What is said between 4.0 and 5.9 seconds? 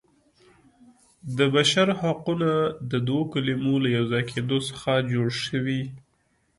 ځای کیدو څخه جوړ شوي.